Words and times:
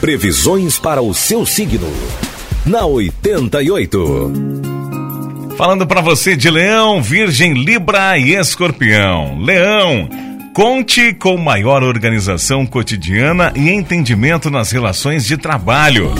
Previsões 0.00 0.78
para 0.78 1.02
o 1.02 1.12
seu 1.12 1.44
signo. 1.44 1.86
Na 2.64 2.86
88. 2.86 4.32
Falando 5.58 5.86
para 5.86 6.00
você 6.00 6.34
de 6.34 6.48
Leão, 6.48 7.02
Virgem, 7.02 7.52
Libra 7.52 8.16
e 8.16 8.34
Escorpião. 8.34 9.38
Leão, 9.38 10.08
conte 10.54 11.12
com 11.12 11.36
maior 11.36 11.82
organização 11.82 12.64
cotidiana 12.64 13.52
e 13.54 13.68
entendimento 13.68 14.50
nas 14.50 14.70
relações 14.70 15.26
de 15.26 15.36
trabalho. 15.36 16.10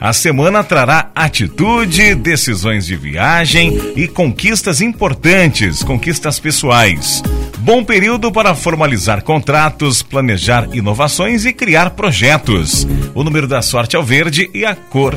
A 0.00 0.12
semana 0.12 0.64
trará 0.64 1.12
atitude, 1.14 2.16
decisões 2.16 2.84
de 2.84 2.96
viagem 2.96 3.92
e 3.94 4.08
conquistas 4.08 4.80
importantes, 4.80 5.84
conquistas 5.84 6.40
pessoais. 6.40 7.22
Bom 7.70 7.84
período 7.84 8.32
para 8.32 8.52
formalizar 8.52 9.22
contratos, 9.22 10.02
planejar 10.02 10.68
inovações 10.72 11.44
e 11.44 11.52
criar 11.52 11.90
projetos. 11.90 12.84
O 13.14 13.22
número 13.22 13.46
da 13.46 13.62
sorte 13.62 13.94
é 13.94 13.98
o 14.00 14.02
verde 14.02 14.50
e 14.52 14.64
a 14.64 14.74
cor. 14.74 15.16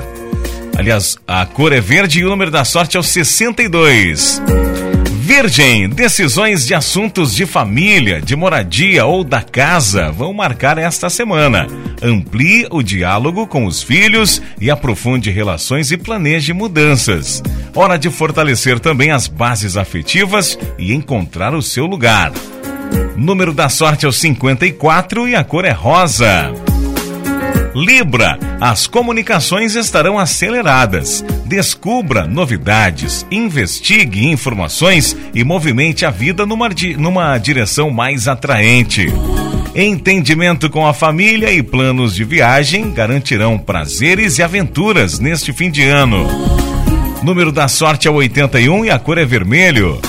Aliás, 0.78 1.18
a 1.28 1.44
cor 1.48 1.74
é 1.74 1.82
verde 1.82 2.20
e 2.20 2.24
o 2.24 2.30
número 2.30 2.52
da 2.52 2.64
sorte 2.64 2.96
é 2.96 3.00
o 3.00 3.02
62. 3.02 4.40
Virgem, 5.24 5.90
decisões 5.90 6.68
de 6.68 6.76
assuntos 6.76 7.34
de 7.34 7.48
família, 7.48 8.22
de 8.22 8.36
moradia 8.36 9.04
ou 9.04 9.24
da 9.24 9.42
casa 9.42 10.12
vão 10.12 10.32
marcar 10.32 10.78
esta 10.78 11.10
semana. 11.10 11.66
Amplie 12.04 12.68
o 12.70 12.84
diálogo 12.84 13.48
com 13.48 13.66
os 13.66 13.82
filhos 13.82 14.40
e 14.62 14.70
aprofunde 14.70 15.32
relações 15.32 15.92
e 15.92 15.98
planeje 15.98 16.54
mudanças. 16.54 17.42
Hora 17.76 17.98
de 17.98 18.10
fortalecer 18.10 18.80
também 18.80 19.12
as 19.12 19.28
bases 19.28 19.76
afetivas 19.78 20.58
e 20.78 20.94
encontrar 20.94 21.56
o 21.56 21.62
seu 21.62 21.86
lugar. 21.86 22.32
Número 23.16 23.54
da 23.54 23.68
sorte 23.68 24.06
é 24.06 24.10
o 24.10 24.12
54 24.12 25.28
e 25.28 25.36
a 25.36 25.44
cor 25.44 25.66
é 25.66 25.72
rosa. 25.72 26.52
Libra, 27.76 28.38
as 28.62 28.86
comunicações 28.86 29.74
estarão 29.76 30.20
aceleradas. 30.20 31.26
Descubra 31.46 32.28
novidades, 32.28 33.26
investigue 33.32 34.28
informações 34.28 35.18
e 35.34 35.44
movimente 35.44 36.06
a 36.06 36.12
vida 36.12 36.46
numa, 36.46 36.70
numa 36.98 37.38
direção 37.40 37.90
mais 37.90 38.28
atraente. 38.28 39.08
Entendimento 39.76 40.70
com 40.70 40.86
a 40.86 40.94
família 40.94 41.52
e 41.52 41.64
planos 41.64 42.14
de 42.14 42.24
viagem 42.24 42.92
garantirão 42.92 43.58
prazeres 43.58 44.38
e 44.38 44.44
aventuras 44.44 45.18
neste 45.18 45.52
fim 45.52 45.72
de 45.72 45.84
ano. 45.84 46.28
Número 47.24 47.54
da 47.54 47.70
sorte 47.70 48.06
é 48.06 48.12
81 48.12 48.84
e 48.84 48.90
a 48.90 49.00
cor 49.00 49.18
é 49.18 49.24
vermelho. 49.24 50.02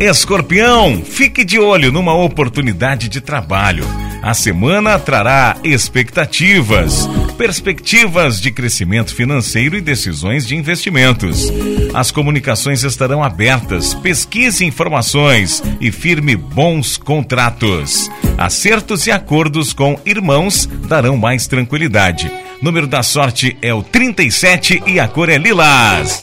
Escorpião, 0.00 1.02
fique 1.04 1.44
de 1.44 1.58
olho 1.58 1.92
numa 1.92 2.14
oportunidade 2.14 3.10
de 3.10 3.20
trabalho. 3.20 3.84
A 4.22 4.32
semana 4.32 4.98
trará 4.98 5.58
expectativas, 5.62 7.06
perspectivas 7.36 8.40
de 8.40 8.50
crescimento 8.50 9.14
financeiro 9.14 9.76
e 9.76 9.82
decisões 9.82 10.46
de 10.46 10.56
investimentos. 10.56 11.52
As 11.92 12.10
comunicações 12.10 12.84
estarão 12.84 13.22
abertas, 13.22 13.92
pesquise 13.92 14.64
informações 14.64 15.62
e 15.78 15.92
firme 15.92 16.36
bons 16.36 16.96
contratos. 16.96 18.10
Acertos 18.38 19.06
e 19.06 19.10
acordos 19.10 19.74
com 19.74 20.00
irmãos 20.06 20.66
darão 20.88 21.18
mais 21.18 21.46
tranquilidade. 21.46 22.32
Número 22.62 22.86
da 22.86 23.02
sorte 23.02 23.56
é 23.62 23.72
o 23.72 23.82
37 23.82 24.82
e 24.86 25.00
a 25.00 25.08
cor 25.08 25.28
é 25.30 25.38
lilás. 25.38 26.18